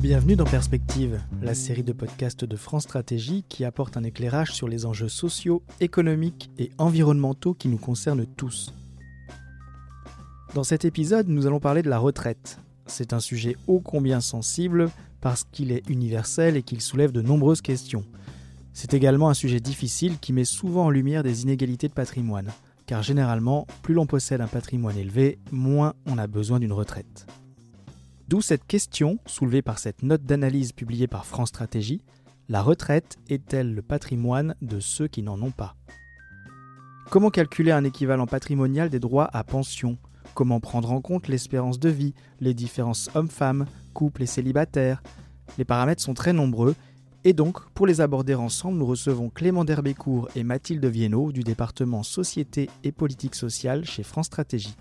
[0.00, 4.68] Bienvenue dans Perspective, la série de podcasts de France Stratégie qui apporte un éclairage sur
[4.68, 8.72] les enjeux sociaux, économiques et environnementaux qui nous concernent tous.
[10.54, 12.60] Dans cet épisode, nous allons parler de la retraite.
[12.86, 14.88] C'est un sujet ô combien sensible
[15.20, 18.04] parce qu'il est universel et qu'il soulève de nombreuses questions.
[18.72, 22.52] C'est également un sujet difficile qui met souvent en lumière des inégalités de patrimoine,
[22.86, 27.26] car généralement, plus l'on possède un patrimoine élevé, moins on a besoin d'une retraite.
[28.28, 32.02] D'où cette question, soulevée par cette note d'analyse publiée par France Stratégie,
[32.50, 35.76] la retraite est-elle le patrimoine de ceux qui n'en ont pas?
[37.10, 39.96] Comment calculer un équivalent patrimonial des droits à pension?
[40.34, 43.64] Comment prendre en compte l'espérance de vie, les différences hommes-femmes,
[43.94, 45.02] couples et célibataires?
[45.56, 46.74] Les paramètres sont très nombreux
[47.24, 52.02] et donc, pour les aborder ensemble, nous recevons Clément Derbécourt et Mathilde Viennot du département
[52.02, 54.76] Société et Politique sociale chez France Stratégie.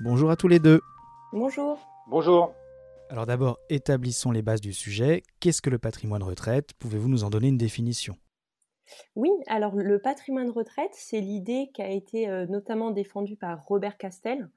[0.00, 0.80] Bonjour à tous les deux.
[1.32, 1.78] Bonjour.
[2.08, 2.54] Bonjour.
[3.10, 5.24] Alors d'abord, établissons les bases du sujet.
[5.40, 6.72] Qu'est-ce que le patrimoine retraite?
[6.74, 8.16] Pouvez-vous nous en donner une définition?
[9.16, 13.98] Oui, alors le patrimoine retraite, c'est l'idée qui a été euh, notamment défendue par Robert
[13.98, 14.48] Castel,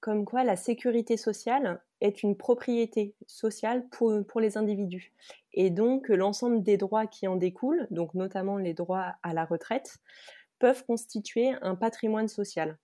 [0.00, 5.14] comme quoi la sécurité sociale est une propriété sociale pour, pour les individus.
[5.54, 9.96] Et donc l'ensemble des droits qui en découlent, donc notamment les droits à la retraite,
[10.58, 12.76] peuvent constituer un patrimoine social.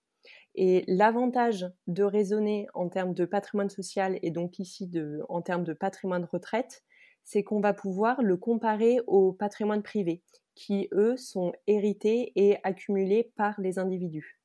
[0.56, 4.90] Et l'avantage de raisonner en termes de patrimoine social et donc ici
[5.28, 6.82] en termes de patrimoine de retraite,
[7.24, 10.22] c'est qu'on va pouvoir le comparer au patrimoine privé,
[10.54, 14.40] qui eux sont hérités et accumulés par les individus.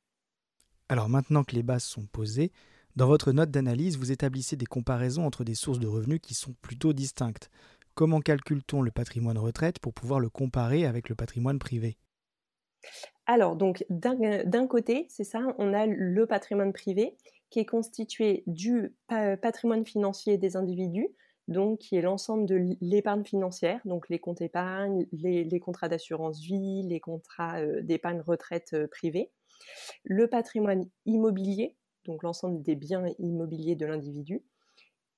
[0.89, 2.51] Alors maintenant que les bases sont posées,
[2.97, 6.53] dans votre note d'analyse, vous établissez des comparaisons entre des sources de revenus qui sont
[6.61, 7.49] plutôt distinctes.
[7.93, 11.97] Comment calcule-t-on le patrimoine retraite pour pouvoir le comparer avec le patrimoine privé?
[13.27, 17.15] Alors, donc, d'un côté, c'est ça, on a le patrimoine privé
[17.49, 21.09] qui est constitué du patrimoine financier des individus,
[21.47, 26.83] donc qui est l'ensemble de l'épargne financière, donc les comptes épargne, les, contrats d'assurance vie,
[26.87, 29.31] les contrats euh, d'épargne retraite euh, privée.
[30.03, 34.43] Le patrimoine immobilier, donc l'ensemble des biens immobiliers de l'individu,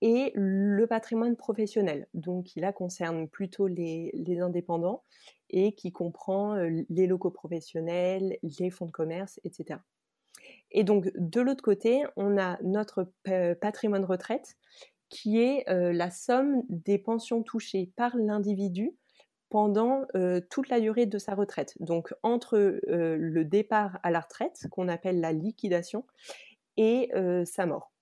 [0.01, 4.11] et le patrimoine professionnel, donc qui là concerne plutôt les,
[4.41, 5.03] indépendants
[5.53, 6.55] et qui comprend
[6.89, 9.79] les locaux professionnels, les fonds de commerce, etc.
[10.71, 13.13] Et donc de l'autre côté, on a notre
[13.61, 14.57] patrimoine retraite
[15.09, 18.97] qui est la somme des pensions touchées par l'individu
[19.49, 20.05] pendant
[20.49, 21.75] toute la durée de sa retraite.
[21.79, 26.05] Donc entre le départ à la retraite, qu'on appelle la liquidation,
[26.75, 27.11] et
[27.45, 27.92] sa mort.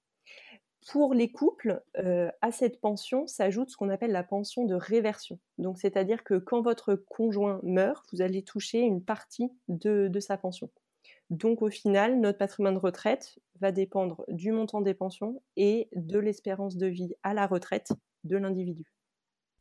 [0.88, 5.40] Pour les couples, euh, à cette pension s'ajoute ce qu'on appelle la pension de réversion.
[5.60, 10.72] Donc, c'est-à-dire que quand votre conjoint meurt, vous allez toucher une partie de, sa pension.
[11.30, 16.18] Donc, au final, notre patrimoine de retraite va dépendre du montant des pensions et de
[16.18, 17.94] l'espérance de vie à la retraite
[18.24, 18.92] de l'individu.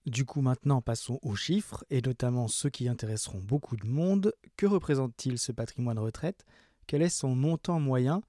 [0.06, 4.32] Du coup, maintenant, passons aux chiffres, et notamment ceux qui intéresseront beaucoup de monde.
[4.56, 6.46] Que représente-t-il ce patrimoine de retraite?
[6.86, 8.22] Quel est son montant moyen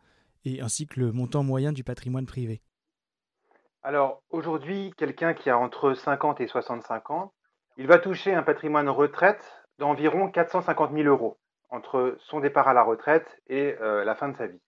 [0.43, 2.61] et ainsi que le montant moyen du patrimoine privé?
[3.83, 7.33] Alors aujourd'hui, quelqu'un qui a entre 50 et 65 ans,
[7.77, 9.43] il va toucher un patrimoine retraite
[9.79, 11.39] d'environ 450 000 euros
[11.71, 14.61] entre son départ à la retraite et euh, la fin de sa vie.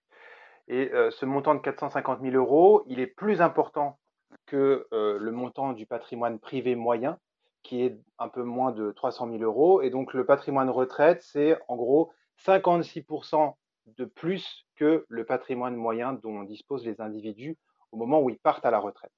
[0.68, 3.98] Et euh, ce montant de 450 000 euros, il est plus important
[4.46, 7.18] que euh, le montant du patrimoine privé moyen,
[7.62, 9.82] qui est un peu moins de 300 000 euros.
[9.82, 12.10] Et donc le patrimoine retraite, c'est en gros
[12.44, 13.54] 56%
[13.86, 17.58] de plus que le patrimoine moyen dont disposent les individus
[17.94, 19.12] au moment où ils partent à la retraite.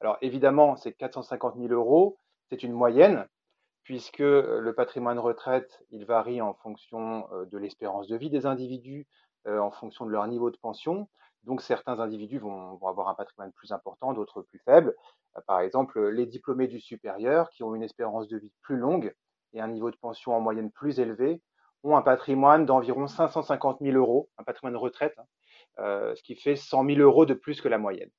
[0.00, 2.18] Alors évidemment, ces 450 000 euros,
[2.50, 3.26] c'est une moyenne,
[3.84, 8.44] puisque euh, le patrimoine retraite, il varie en fonction euh, de l'espérance de vie des
[8.44, 9.06] individus,
[9.46, 11.08] euh, en fonction de leur niveau de pension.
[11.44, 14.94] Donc certains individus vont, avoir un patrimoine plus important, d'autres plus faible.
[15.46, 19.14] Par exemple, les diplômés du supérieur, qui ont une espérance de vie plus longue
[19.54, 21.40] et un niveau de pension en moyenne plus élevé,
[21.84, 25.24] ont un patrimoine d'environ 550 000 euros, un patrimoine de retraite, hein,
[25.78, 28.10] ce qui fait 100 000 euros de plus que la moyenne.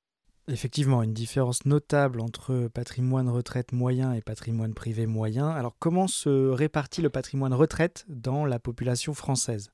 [0.48, 5.48] Effectivement, une différence notable entre patrimoine retraite moyen et patrimoine privé moyen.
[5.48, 9.70] Alors comment se répartit le patrimoine retraite dans la population française?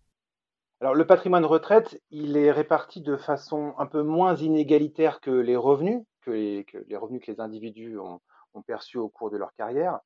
[0.82, 5.56] Alors, le patrimoine retraite, il est réparti de façon un peu moins inégalitaire que les
[5.56, 6.66] revenus, que les,
[6.96, 8.20] revenus que les individus ont,
[8.66, 10.00] perçus au cours de leur carrière.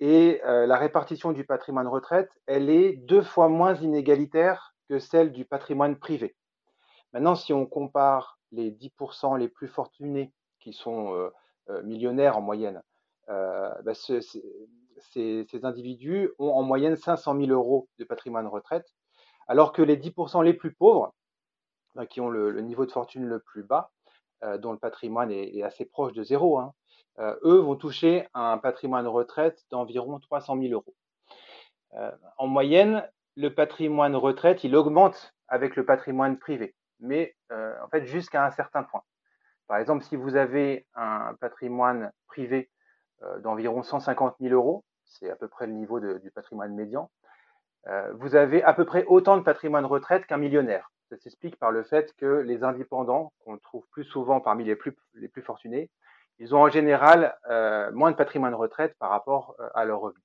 [0.00, 5.32] Et euh, la répartition du patrimoine retraite, elle est deux fois moins inégalitaire que celle
[5.32, 6.34] du patrimoine privé.
[7.12, 11.30] Maintenant, si on compare les 10% les plus fortunés, qui sont euh,
[11.68, 12.82] euh, millionnaires en moyenne,
[13.28, 14.20] euh, bah, ces,
[15.62, 18.86] individus ont en moyenne 500 000 euros de patrimoine retraite,
[19.48, 21.14] alors que les 10% les plus pauvres,
[21.94, 23.90] bah, qui ont le, niveau de fortune le plus bas,
[24.58, 26.74] dont le patrimoine est, assez proche de zéro, hein,
[27.44, 30.96] eux vont toucher un patrimoine retraite d'environ 300 000 euros.
[32.38, 38.44] en moyenne, le patrimoine retraite, il augmente avec le patrimoine privé, mais en fait jusqu'à
[38.46, 39.02] un certain point.
[39.68, 42.70] Par exemple, si vous avez un patrimoine privé
[43.40, 47.10] d'environ 150 000 euros, c'est à peu près le niveau du patrimoine médian,
[47.88, 50.92] euh, vous avez à peu près autant de patrimoine retraite qu'un millionnaire.
[51.08, 54.96] Ça s'explique par le fait que les indépendants, qu'on trouve plus souvent parmi les plus,
[55.14, 55.90] les plus fortunés,
[56.38, 60.22] ils ont en général euh, moins de patrimoine retraite par rapport euh, à leurs revenus.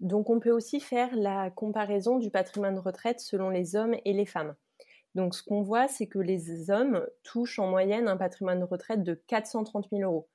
[0.00, 4.26] Donc on peut aussi faire la comparaison du patrimoine retraite selon les hommes et les
[4.26, 4.54] femmes.
[5.14, 9.14] Donc ce qu'on voit, c'est que les hommes touchent en moyenne un patrimoine retraite de
[9.26, 10.28] 430 000 euros.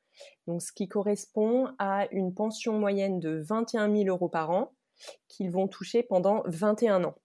[0.47, 4.73] Donc ce qui correspond à une pension moyenne de 21 000 euros par an,
[5.27, 7.15] qu'ils vont toucher pendant 21 ans.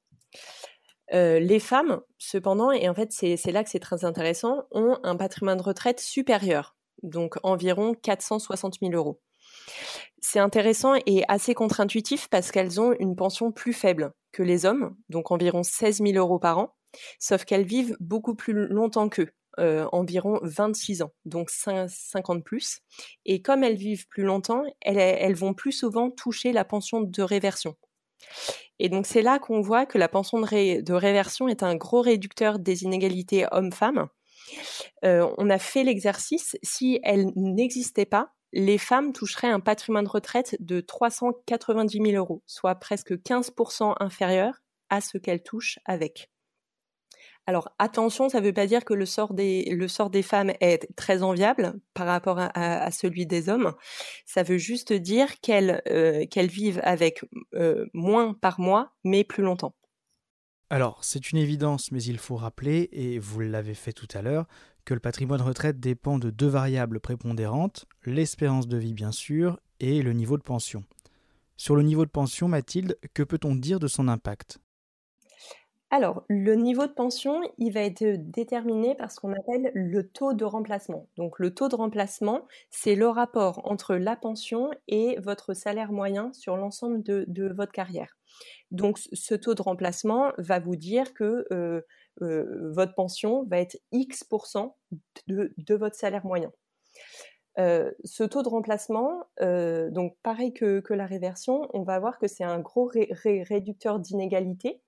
[1.12, 5.16] Euh, les femmes, cependant, et en fait c'est là que c'est très intéressant, ont un
[5.16, 9.20] patrimoine de retraite supérieur, donc environ 460 000 euros.
[10.20, 14.96] C'est intéressant et assez contre-intuitif parce qu'elles ont une pension plus faible que les hommes,
[15.08, 16.74] donc environ 16 000 euros par an,
[17.18, 22.80] sauf qu'elles vivent beaucoup plus longtemps qu'eux, euh, environ 26 ans, donc 50 plus.
[23.24, 27.76] Et comme elles vivent plus longtemps, elles, vont plus souvent toucher la pension de réversion.
[28.78, 32.58] Et donc c'est là qu'on voit que la pension de, réversion est un gros réducteur
[32.58, 34.08] des inégalités hommes-femmes.
[35.04, 40.10] Euh, on a fait l'exercice, si elle n'existait pas, les femmes toucheraient un patrimoine de
[40.10, 46.30] retraite de 390 000 euros, soit presque 15% inférieur à ce qu'elles touchent avec.
[47.50, 51.80] Alors attention, ça ne veut pas dire que le sort des, femmes est très enviable
[51.94, 53.74] par rapport à, celui des hommes.
[54.24, 57.24] Ça veut juste dire qu'elles euh, vivent avec
[57.54, 59.74] euh, moins par mois, mais plus longtemps.
[60.70, 64.46] Alors c'est une évidence, mais il faut rappeler, et vous l'avez fait tout à l'heure,
[64.84, 70.02] que le patrimoine retraite dépend de deux variables prépondérantes, l'espérance de vie bien sûr, et
[70.02, 70.84] le niveau de pension.
[71.56, 74.60] Sur le niveau de pension, Mathilde, que peut-on dire de son impact?
[75.92, 80.34] Alors, le niveau de pension, il va être déterminé par ce qu'on appelle le taux
[80.34, 81.08] de remplacement.
[81.16, 86.32] Donc, le taux de remplacement, c'est le rapport entre la pension et votre salaire moyen
[86.32, 88.16] sur l'ensemble de, votre carrière.
[88.70, 91.80] Donc, ce taux de remplacement va vous dire que euh,
[92.22, 94.76] euh, votre pension va être X%
[95.26, 96.52] de, votre salaire moyen.
[97.58, 102.44] Euh, ce taux de remplacement, donc pareil que, la réversion, on va voir que c'est
[102.44, 104.80] un gros réducteur d'inégalité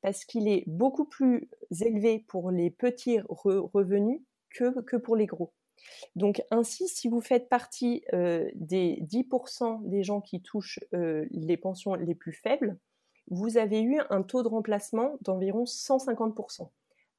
[0.00, 1.48] parce qu'il est beaucoup plus
[1.80, 4.20] élevé pour les petits revenus
[4.50, 5.52] que, pour les gros.
[6.16, 11.56] Donc ainsi, si vous faites partie euh, des 10% des gens qui touchent euh, les
[11.56, 12.78] pensions les plus faibles,
[13.30, 16.68] vous avez eu un taux de remplacement d'environ 150%.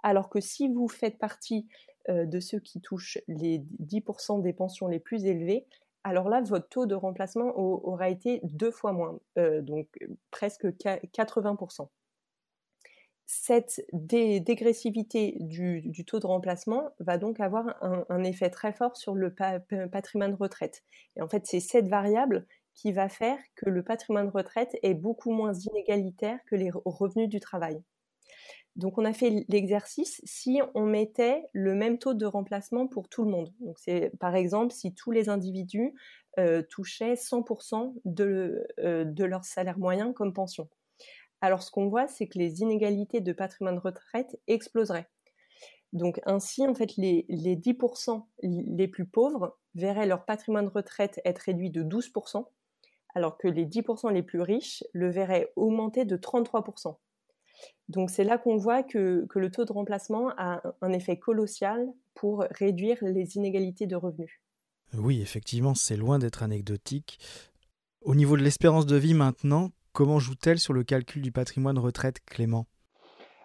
[0.03, 1.67] Alors que si vous faites partie
[2.09, 5.65] euh, de ceux qui touchent les 10% des pensions les plus élevées,
[6.05, 9.87] alors là, votre taux de remplacement aura été deux fois moins, donc
[10.31, 11.87] presque 80%
[13.25, 19.33] cette dégressivité du, taux de remplacement va donc avoir un, effet très fort sur le
[19.91, 20.83] patrimoine de retraite.
[21.15, 24.93] Et en fait, c'est cette variable qui va faire que le patrimoine de retraite est
[24.93, 27.81] beaucoup moins inégalitaire que les revenus du travail.
[28.75, 33.23] Donc on a fait l'exercice si on mettait le même taux de remplacement pour tout
[33.23, 33.53] le monde.
[33.59, 35.93] Donc c'est par exemple si tous les individus
[36.39, 40.67] euh, touchaient 100% de, euh, de leur salaire moyen comme pension
[41.43, 45.09] alors ce qu'on voit, c'est que les inégalités de patrimoine de retraite exploseraient.
[45.91, 51.39] Donc ainsi, en fait, les, 10% les plus pauvres verraient leur patrimoine de retraite être
[51.39, 52.45] réduit de 12%,
[53.13, 56.95] alors que les 10% les plus riches le verraient augmenter de 33%.
[57.89, 61.85] Donc c'est là qu'on voit que, que, le taux de remplacement a un effet colossal
[62.13, 64.39] pour réduire les inégalités de revenus.
[64.93, 67.19] Oui, effectivement, c'est loin d'être anecdotique.
[67.99, 72.19] Au niveau de l'espérance de vie maintenant, Comment joue-t-elle sur le calcul du patrimoine retraite,
[72.25, 72.65] Clément?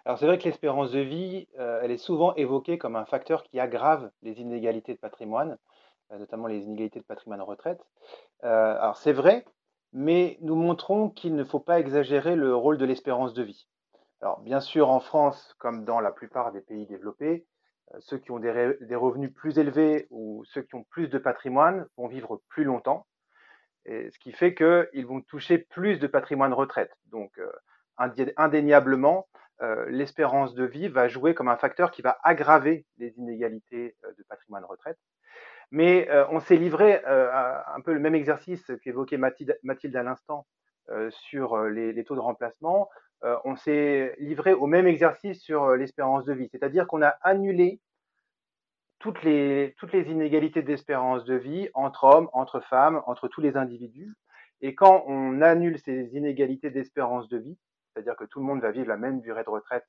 [0.03, 3.43] Alors c'est vrai que l'espérance de vie, euh, elle est souvent évoquée comme un facteur
[3.43, 5.59] qui aggrave les inégalités de patrimoine,
[6.11, 7.85] euh, notamment les inégalités de patrimoine retraite.
[8.43, 9.45] Euh, alors c'est vrai,
[9.93, 13.67] mais nous montrons qu'il ne faut pas exagérer le rôle de l'espérance de vie.
[14.19, 17.45] Alors bien sûr, en France, comme dans la plupart des pays développés,
[17.99, 21.85] ceux qui ont des, des revenus plus élevés ou ceux qui ont plus de patrimoine
[21.95, 23.05] vont vivre plus longtemps
[23.85, 26.91] ce qui fait qu'ils vont toucher plus de patrimoine retraite.
[27.07, 27.51] Donc, euh,
[28.37, 29.27] indéniablement,
[29.61, 34.11] euh, l'espérance de vie va jouer comme un facteur qui va aggraver les inégalités euh,
[34.17, 34.97] de patrimoine retraite.
[35.71, 40.47] Mais on s'est livré à un peu le même exercice qu'évoquait Mathilde, à l'instant
[41.11, 42.89] sur les, taux de remplacement.
[43.21, 47.79] on s'est livré au même exercice sur l'espérance de vie, c'est-à-dire qu'on a annulé
[48.99, 53.57] toutes les, toutes les inégalités d'espérance de vie entre hommes, entre femmes, entre tous les
[53.57, 54.13] individus.
[54.61, 57.57] Et quand on annule ces inégalités d'espérance de vie,
[57.93, 59.85] c'est-à-dire que tout le monde va vivre la même durée de retraite,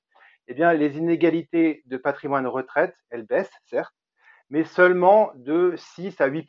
[0.47, 3.95] eh bien, les inégalités de patrimoine retraite, elles baissent, certes,
[4.49, 6.49] mais seulement de 6 à 8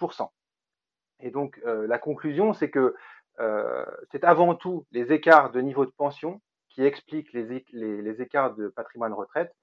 [1.19, 2.95] Et donc, euh, la conclusion, c'est que
[3.39, 8.55] euh, c'est avant tout les écarts de niveau de pension qui expliquent les, les, écarts
[8.55, 9.53] de patrimoine retraite.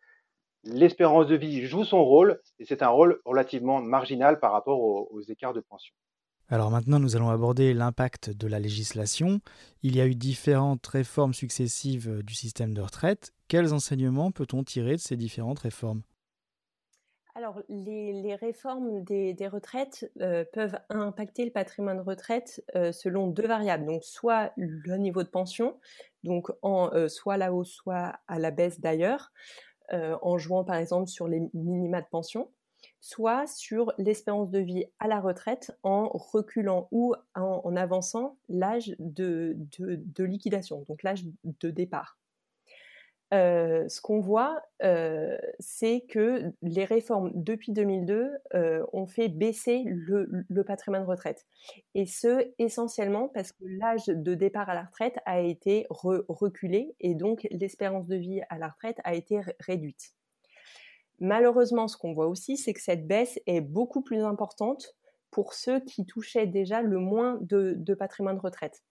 [0.64, 5.20] L'espérance de vie joue son rôle et c'est un rôle relativement marginal par rapport aux
[5.22, 5.94] écarts de pension.
[6.50, 9.40] Alors maintenant, nous allons aborder l'impact de la législation.
[9.82, 13.34] Il y a eu différentes réformes successives euh, du système de retraite.
[13.48, 16.00] Quels enseignements peut-on tirer de ces différentes réformes?
[17.34, 23.84] Alors, les, réformes des, retraites euh, peuvent impacter le patrimoine retraite euh, selon deux variables.
[23.84, 25.78] Donc, soit le niveau de pension,
[26.24, 29.30] donc en, soit à la hausse, soit à la baisse d'ailleurs,
[29.92, 32.50] en jouant par exemple sur les minima de pension
[33.00, 39.56] soit sur l'espérance de vie à la retraite en reculant ou en, avançant l'âge de,
[40.18, 42.17] liquidation, donc l'âge de départ.
[43.32, 44.62] Ce qu'on voit,
[45.58, 51.46] c'est que les réformes depuis 2002 euh, ont fait baisser le, patrimoine retraite.
[51.94, 57.14] Et ce, essentiellement parce que l'âge de départ à la retraite a été reculé et
[57.14, 60.14] donc l'espérance de vie à la retraite a été réduite.
[61.20, 64.94] Malheureusement, ce qu'on voit aussi, c'est que cette baisse est beaucoup plus importante
[65.30, 68.82] pour ceux qui touchaient déjà le moins de, patrimoine de retraite.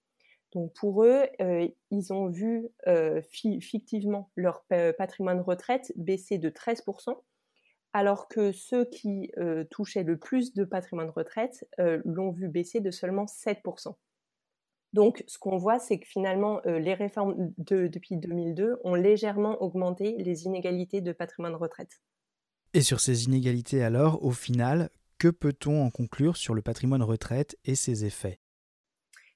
[0.53, 4.65] Donc pour eux, euh, ils ont vu euh, fictivement leur
[4.97, 7.15] patrimoine retraite baisser de 13%,
[7.93, 11.67] alors que ceux qui euh, touchaient le plus de patrimoine retraite
[12.05, 13.95] l'ont vu baisser de seulement 7%.
[14.93, 20.45] Donc, ce qu'on voit, c'est que finalement, les réformes depuis 2002 ont légèrement augmenté les
[20.45, 22.01] inégalités de patrimoine de retraite.
[22.73, 27.57] Et sur ces inégalités alors, au final, que peut-on en conclure sur le patrimoine retraite
[27.65, 28.39] et ses effets?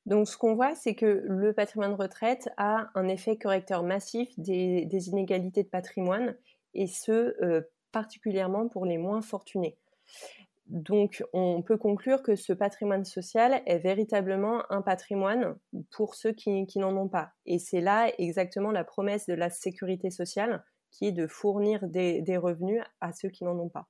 [0.06, 5.10] Donc, ce qu'on voit, c'est que le patrimoine retraite a un effet correcteur massif des,
[5.10, 6.36] inégalités de patrimoine,
[6.74, 9.78] et ce, euh, particulièrement pour les moins fortunés.
[10.66, 15.56] Donc, on peut conclure que ce patrimoine social est véritablement un patrimoine
[15.92, 17.32] pour ceux qui n'en ont pas.
[17.46, 22.38] Et c'est là exactement la promesse de la sécurité sociale, qui est de fournir des,
[22.38, 23.88] revenus à ceux qui n'en ont pas.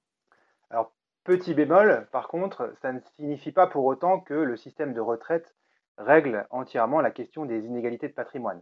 [0.70, 5.02] Alors, petit bémol, par contre, ça ne signifie pas pour autant que le système de
[5.02, 5.56] retraite
[6.02, 8.62] règle entièrement la question des inégalités de patrimoine.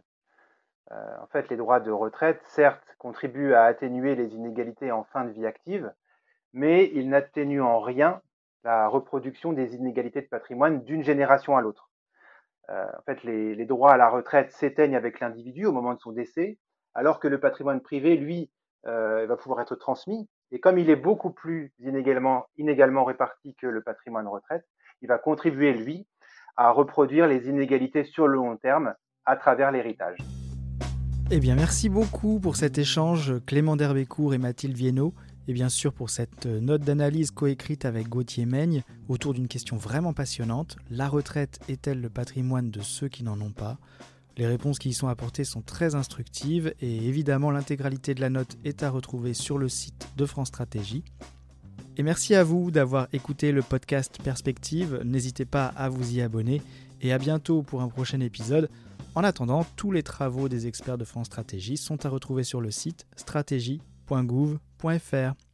[0.92, 5.24] Euh, en fait, les droits de retraite, certes, contribuent à atténuer les inégalités en fin
[5.24, 5.92] de vie active,
[6.52, 8.20] mais ils n'atténuent en rien
[8.64, 11.90] la reproduction des inégalités de patrimoine d'une génération à l'autre.
[12.70, 16.12] Euh, en fait, les, droits à la retraite s'éteignent avec l'individu au moment de son
[16.12, 16.58] décès,
[16.94, 18.50] alors que le patrimoine privé, lui,
[18.86, 20.28] euh, va pouvoir être transmis.
[20.50, 24.66] Et comme il est beaucoup plus inégalement, inégalement réparti que le patrimoine retraite,
[25.02, 26.06] il va contribuer, lui,
[26.56, 30.18] à reproduire les inégalités sur le long terme à travers l'héritage.
[31.30, 35.14] Eh bien, merci beaucoup pour cet échange, Clément Derbécourt et Mathilde Viennot,
[35.46, 40.12] et bien sûr pour cette note d'analyse coécrite avec Gauthier Meigne autour d'une question vraiment
[40.12, 40.76] passionnante.
[40.90, 43.78] La retraite est-elle le patrimoine de ceux qui n'en ont pas?
[44.36, 48.56] Les réponses qui y sont apportées sont très instructives et évidemment l'intégralité de la note
[48.64, 51.04] est à retrouver sur le site de France Stratégie.
[52.00, 56.62] Et merci à vous d'avoir écouté le podcast Perspective, n'hésitez pas à vous y abonner
[57.02, 58.70] et à bientôt pour un prochain épisode.
[59.14, 62.70] En attendant, tous les travaux des experts de France Stratégie sont à retrouver sur le
[62.70, 65.49] site stratégie.gouv.fr.